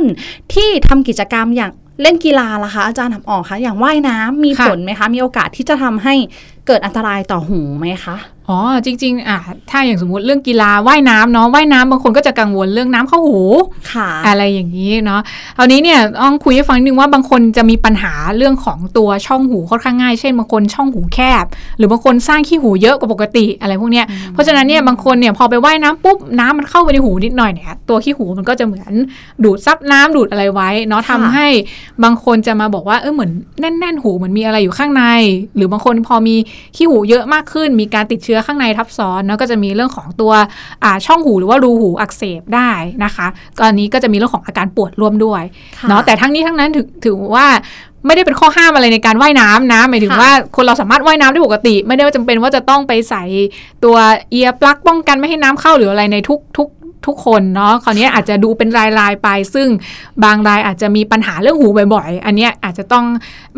[0.53, 6.15] ที่ทำกิจกรรมอย่างเล่นกีฬาล่ะคะอาจารย์ถามออกคะอย่างว่ายน้ำมีค่ะผลไหมคะ มีโอกาสที่จะทำให้
[6.71, 8.17] เกิดอันตรายต่อหูไหมคะ
[8.49, 13.41] อ๋อ จริง ๆ อะ ถ้าอย่างสมมติเรื่องกีฬาว่ายน้ำเนาะ ว่ายน้ำบางคนก็จะกังวลเรื่องน้ำเข้าหู
[13.93, 15.21] ค่ะ อะไรอย่างนี้เนาะ
[15.57, 21.45] คราวนี้เนี่ยต้องคุยให้ฟังนิดนึงว่าบางคนจะมีปัญหาเรื่องของตัวช่องหูค่อนข้างง่าย เช่นบางคนช่องหูแคบ
[21.77, 28.93] หรือบางคนสร้างขี้หูเยอะกว่าปกติอะไรพวกเนี้ย เพราะฉะนั้นเนี่ยบางคนเนี่ยพอไปว่ายน้ำปุ๊บน้ำมันเข้าไปในหูนิดหน่อยเนี่ยตัวขี้หูมันก็จะเหมือน
[29.43, 31.47] ดูดซับน้ำดูดอะไรไว้เนาะค่ะทำให้
[32.03, 35.03] บางคนจะมาบอกว่าเออเหมือนแน่นๆหูเหมือนมีอะไรอยู่ข้างใน
[35.55, 36.35] หรือบางคนพอมี
[36.75, 40.31] ขี้หูเยอะมากขึ้น มีการติดเชื้อข้างในทับซ้อนเนาะก็จะมีเรื่องของตัว
[40.83, 42.71] อ่าช่องหูหรือว่ารูหูอักเสบได้
[43.03, 45.43] นะคะก็อันนี้ก็จะมีเรื่องของอาการปวดร่วมด้วย
[45.79, 47.47] ค่ะเนาะแต่ทั้งนี้ทั้งนั้นถือถือว่า
[48.05, 53.23] ไม่ได้เป็นข้อห้ามอะไรในการว่ายน้ำนะหมายถึงค่ะว่าคนเราสามารถว่ายน้ำได้ปกติ ไม่ได้ว่าจำเป็นว่าจะต้องไปใส่
[53.83, 53.97] ตัว
[54.31, 56.67] เอียร์ปลั๊กป้องกันไม่ให้น้ำเข้าหรืออะไรในทุกทุก
[57.05, 59.67] ทุกคนเนาะคราวนี้อาจจะดูเป็นรายรายๆไป ซึ่ง
[60.23, 63.05] บางรายอาจจะมีปัญหาเรื่องหูบ่อยๆ อันเนี้ยอาจจะต้อง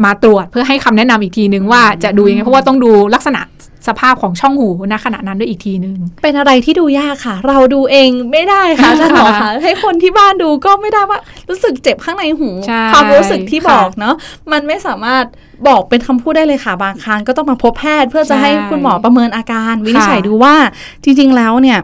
[0.04, 3.42] มาตรวจเพื่อให้คำแนะนำอีกทีนึงว่าจะดูยังไงเพราะว่าต้องดูลักษณะ
[3.90, 14.16] สภาพของช่องหูณขณะนั้นด้วยอีกทีนึง เป็นอะไรที่ดูยากค่ะ เราดูเองไม่ได้ค่ะอาจารย์หมอคะให้คนที่บ้านดูก็ไม่ได้ว่ารู้สึกเจ็บข้างในหูใช่ความรู้สึกที่ค่ะบอกเนาะ
[14.52, 15.24] มันไม่สามารถ
[15.68, 20.56] บอกเป็นคำพูดได้เลยค่ะ บางครั้งก็ต้องมาพบแพทย์ เพื่อจะใช่ให้คุณหมอประเมินอาการวินิจฉัยค่ะดูว่า
[21.04, 21.80] จริงๆแล้วเนี่ย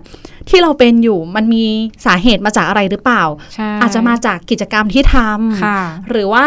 [0.49, 1.65] ที่เราเป็นอยู่มันมี
[2.05, 6.45] สาเหตุมาจากอะไรหรือเปล่าใช่อาจจะมาจากกิจกรรมที่ทำค่ะหรือว่า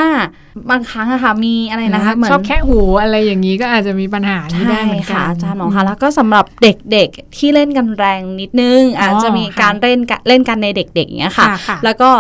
[0.71, 12.11] บางครั้งอะค่ะมีอะไรนะคะเหมือนชอบแค่หูอะไรอย่างนี้ก็อาจจะมีปัญหานี้ได้ใช่เหมือนกันค่ะอาจารย์หมอคะแล้วก็สำหรับเด็กๆที่เล่นกันแรงนิดนึง อาจจะมีการเล่นกันเล่นกันในเด็กๆอย่างเงี้ยค่ะค่ะค่ะแล้วก็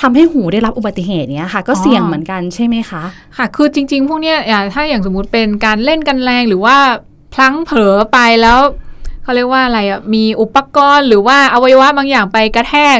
[0.00, 3.02] ทำให้หูได้รับอุบัติเหตุเนี้ยค่ะ ก็อ๋อเสี่ยงเหมือนกันใช่ไหมคะ
[3.36, 6.76] ค่ะ คือจริง ๆ พวกเนี้ยอย่างถ้าอย่างสมมุติเป็นการเล่นกันแรงหรือว่า
[7.34, 8.58] พลั้งเผลอไปแล้ว
[9.24, 12.98] เขาเรียกว่าอะไรอะมีอุปกรณ์หรือว่าอวัยวะบางอย่างไปกระแทก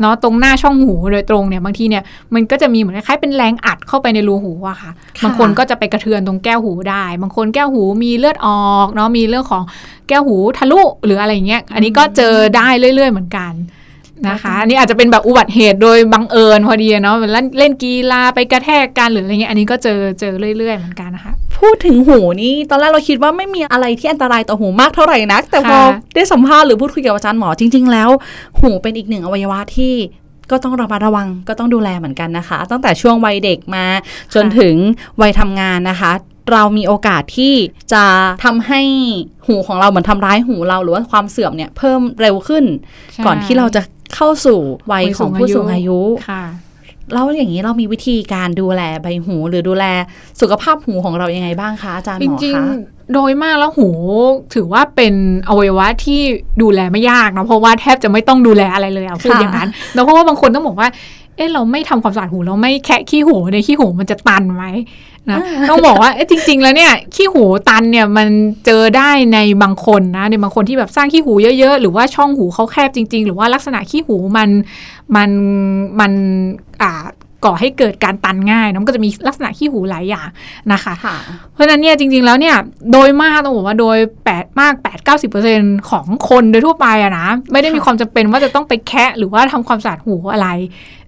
[0.00, 2.02] เนาะตรงหน้าช่องหูโดยตรงเนี่ยบางทีเนี่ย
[2.34, 9.62] มันก็จะมีเหมือนคล้ายๆเป็นแรงอัดเข้าไปในรูหูอะค่ะค่ะ บางคนก็จะไปกระเทือนตรงแก้วหูได้ บางคนแก้วหูมีเลือดออกเนาะมีเรื่องของ
[10.08, 13.52] แก้วหูทะลุหรืออะไรอย่างเงี้ยอันนี้ก็เจอได้เรื่อย ๆ เหมือนกัน
[14.28, 28.10] นะคะ อันนี้อาจจะเป็นแบบอุบัติเหตุโดยบังเอิญพอดีเนาะเล่นเล่นกีฬาไปกระแทกกันหรืออะไรเงี้ยอันนี้ก็เจอเจอเรื่อยๆเหมือนกันนะคะ พูดถึงหูนี่ตอนแรกเราคิดว่าไม่มีอะไรที่อันตรายต่อหูมากเท่าไหร่นัก แต่พอค่ะได้สัมภาษณ์หรือพูดคุยกับอาจารย์หมอจริง ๆ แล้ว
[28.60, 29.94] หูเป็นอีกหนึ่งอวัยวะที่
[30.50, 33.84] ก็ต้องระมัดระวังก็ต้องดูแลเหมือนกันนะคะ ตั้งแต่ช่วงวัยเด็กมา
[34.34, 34.74] จนถึง
[35.20, 36.12] วัยทำงานนะคะ
[36.52, 37.54] เรามีโอกาสที่
[37.92, 38.04] จะ
[38.44, 38.82] ทำให้
[39.46, 42.64] หูของเราเหมือนทำร้ายหูเราหรือว่าความเสื่อมเนี่ยเพิ่มเร็วขึ้น
[43.12, 43.80] ใช่ก่อนที่เราจะ
[44.14, 44.60] เข้าสู่
[44.92, 45.98] วัยของผู้สูงอายุ
[46.30, 46.44] ค่ะ
[47.12, 49.84] แล้วอย่างนี้เรามีวิธีการดูแลใบหูหรือดูแล
[50.40, 53.88] สุขภาพหูของเรายังไงบ้างคะอาจารย์หจมอริงคะๆโดยมากแล้วหู
[54.54, 55.14] ถือว่าเป็น
[55.48, 56.20] อวัยวะที่
[56.62, 60.88] ดูแลไม่ยากเนาะเพราะว่าแทบจะไม่ต้องดูแลอะไรเลยอะพูดค่ะอย่างนั้นแล้วเพราะว่าบางคนต้องบอกว่า
[61.36, 64.64] เอ๊ะเราไม่ทำความสะอาดหูเราไม่แคะขี้หูในขี้หูมันจะตันไหม
[65.30, 68.28] นะต้องบอกว่าเอ๊ะจริง ๆ แล้วเนี่ยขี้หูตันเนี่ยมัน
[68.66, 74.48] เจอได้ในบางคนนะในบางคนที่แบบสร้างขี้หูเยอะๆ หรือว่าช่องหูเขาแคบจริง ๆ หรือว่าลักษณะขี้หูมัน
[75.16, 75.30] มัน
[76.00, 76.12] มัน
[76.82, 76.92] อ่า
[77.44, 80.28] ก่อให้เกิดการตันง่ายเนอะมันก็จะมีลักษณะขี้หูหลายอย่าง
[80.72, 81.16] นะคะค่ะ
[81.52, 82.56] เพราะฉะนั้นเนี่ยจริง ๆแล้วเนี่ย
[82.92, 85.08] โดยมากต้องบอกว่าโดย8มาก 8
[85.48, 90.48] 90 ของคนโดยทั่วไปอะนะไม่ได้มีความจำเป็นว่าจะต้องไปแคะหรือว่าทำความสะอาดหูอะไร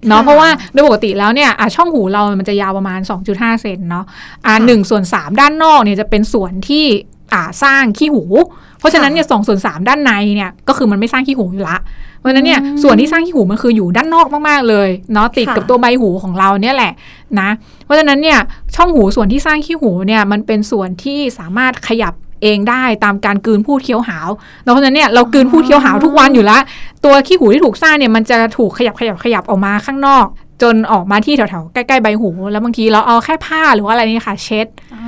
[0.08, 4.04] เนาะค่ะเพราะว่าโดยปกติแล้วเนี่ยอะช่องหูเรามันจะยาวประมาณ 2.5 เซนเนาะ
[4.46, 6.84] อ่าค่ะหนึ่งส่วนสามด้านนอกเนี่ยจะเป็นส่วนที่
[7.32, 8.24] อ่าสร้างขี้หู
[8.73, 11.78] เพ ราะฉะนั้นเนี่ยสองส่วนสามด้านในเนี่ยก็คือมันไม่สร้างขี้หูอยู่ละ
[12.18, 16.92] เพราะฉะนั้นเนี่ยอืมส่วนที่สร้างขี้หูมันคืออยู่ด้านนอกมากๆเลยเนาะติดค่ะกับตัวใบหูของเราเนี่ยแหละ
[17.40, 17.48] นะ
[17.84, 18.38] เพราะฉะนั้นเนี่ย
[18.76, 24.28] ช่องหูส่วนที่สร้างขี้หูเนี่ยมันเป็นส่วนที่สามารถขยับเองได้ตามการกลืนพูดเคี้ยวหาว
[24.62, 26.62] แล้วเพราะฉะนั้นเนี่ยเรากลืนพูดเคี้ยวหาวทุกวันอยู่แล้ว
[27.04, 30.26] ตัวขี้หูที่ถูกสร้างเนี่ยมันจะถูกขยับขยับขยับออกมาข้างนอก
[30.62, 35.02] จนออกมาที่แถวๆใกล้ๆใบหู แล้วบางทีเราเอาแค่ผ้าหรือว่าอะไรนี่ค่ะ เช็ดอ๋อ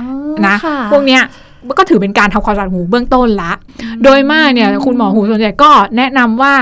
[0.47, 1.21] นะค่พวกเนี้ย
[1.79, 3.51] ก็ถือเป็นการทำความสะอาดหูเบื้องต้นละ
[4.03, 6.53] โดยมากเนี่ยคุณหมอหูส่วนใหญ่ก็แนะนำว่า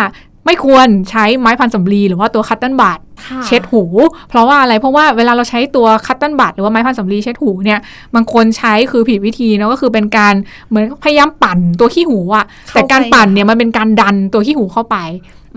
[0.46, 3.84] ไม่ควรใช้ไม้พันสำลีหรือว่าตัว cotton bud ค่ะเช็ดหู
[4.30, 7.80] เพราะว่าอะไรเพราะว่าเวลาเราใช้ตัว cotton bud หรือว่าไม้พันสำลีเช็ดหูเนี่ย
[8.16, 10.34] บางคนใช้คือผิดวิธีเนาะก็คือเป็นการ
[10.70, 14.98] เหมือนพยายามปั่นตัวขี้หูอะแต่การปั่นเนี่ยมันเป็นการดันตัวขี้หูเข้าไป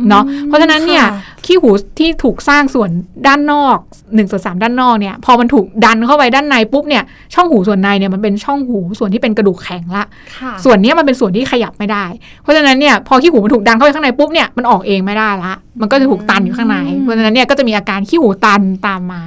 [0.09, 1.11] เนาะเพราะฉะนั้นเนี่ยค่ะ
[1.45, 2.91] ขี้หูที่ถูกสร้างส่วน
[3.27, 7.03] ด้านนอก1นส่วนสด้านนอกเนี่ยพอมันถูกดันเข้าไปด้านในปุ๊บเนี่ย
[7.35, 10.05] ช่องหูส่วนในเนี่ยมันเป็นช่องหูส่วนที่เป็นกระดูกแข็งละ
[10.37, 12.05] ค่ะส่วนเนี้ยมันเป็นส่วนที่ขยับไม่ได้
[12.43, 19.23] เพราะฉะนั้นเนี่ยพอขี้หูมันถูกดันเข้าไปข้างในปุ๊บเนี่ยมันออกเองไม่ได้ละ มันก็จะถูกตันอยู่ข้างในเพราะฉะนั้นเนี่ยก็จะมีอาการขี้หูตันตามมา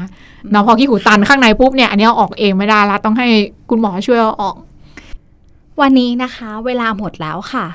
[0.52, 3.28] เนาะพอขี้หูตันข้างในปุ๊บเนี่ยอันเนี้ยเอาออกเองไม่ได้ละต้องให้
[3.70, 4.56] คุณหมอช่วยเอาออก
[5.82, 7.66] วันนี้นะคะ เวลาหมดแล้วค่ะ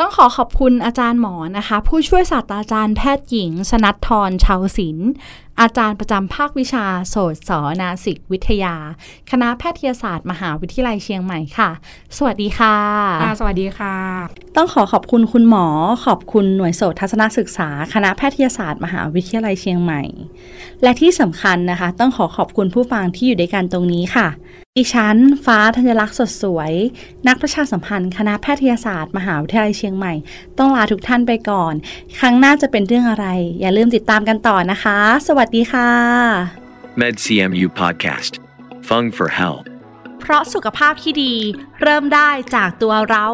[0.00, 5.10] ต้องขอขอบคุณอาจารย์หมอนะคะ ผู้ช่วยศาสตราจารย์แพทย์หญิง สนัททรชาวศิลป์
[5.60, 8.74] อาจารย์ประจำภาควิชาโสตศนาสิกวิทยา
[9.30, 11.70] คณะแพทยศาสตร์ มหาวิทยาลัยเชียงใหม่ค่ะ
[12.16, 12.76] สวัสดีค่ะ
[13.22, 13.96] ค่ะ สวัสดีค่ะ
[14.56, 15.66] ต้องขอขอบคุณคุณหมอ
[16.04, 20.02] ขอบคุณหน่วยโสตทัศนศึกษา คณะแพทยศาสตร์ มหาวิทยาลัยเชียงใหม่
[20.82, 24.28] และที่สำคัญนะคะ ต้องขอขอบคุณผู้ฟังที่อยู่ด้วยกันตรงนี้ค่ะ
[24.76, 26.72] ดิฉัน ฟ้าธัญลักษณ์สดสวย
[27.28, 30.12] นักประชาสัมพันธ์ คณะแพทยศาสตร์ มหาวิทยาลัยเชียงใหม่
[30.58, 31.74] ต้องลาทุกท่านไปก่อน
[32.18, 33.26] ครั้งหน้าจะเป็นเรื่องอะไร
[33.60, 35.90] อย่าลืมติดตามกันต่อนะคะ สวัสดีค่ะ
[37.00, 38.32] MedCMU Podcast.
[38.88, 39.66] Fung for Health.
[40.20, 41.34] เพราะสุขภาพที่ดี
[41.82, 43.26] เริ่มได้จากตัวเรา